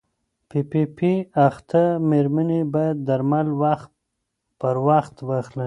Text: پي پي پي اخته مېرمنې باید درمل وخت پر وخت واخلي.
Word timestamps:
پي 0.49 0.59
پي 0.69 0.81
پي 0.97 1.11
اخته 1.47 1.83
مېرمنې 2.09 2.61
باید 2.73 2.97
درمل 3.07 3.47
وخت 3.63 3.91
پر 4.59 4.75
وخت 4.87 5.15
واخلي. 5.27 5.59